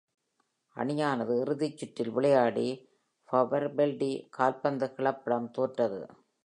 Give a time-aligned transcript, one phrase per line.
[0.75, 2.67] அணியானது இறுதிச் சுற்றில் விளையாடி
[3.29, 6.01] அபெர்ஃபெல்டி கால்பந்து கிளப்பிடம் தோற்றது.